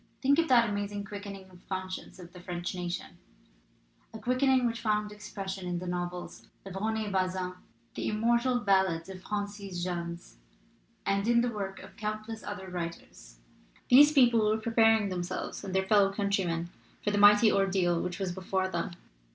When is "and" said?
11.05-11.27, 15.63-15.75